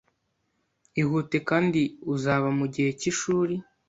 [1.01, 1.81] Ihute, kandi
[2.13, 3.55] uzaba mugihe cyishuri.